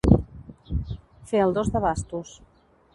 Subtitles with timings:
[1.33, 2.37] Fer el dos de bastos.